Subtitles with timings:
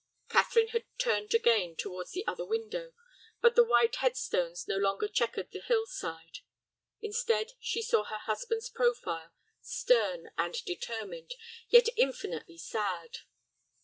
[0.29, 2.93] Catherine had turned again towards the other window,
[3.39, 6.39] but the white head stones no longer checkered the hill side.
[7.03, 11.35] Instead, she saw her husband's profile, stern and determined,
[11.69, 13.19] yet infinitely sad.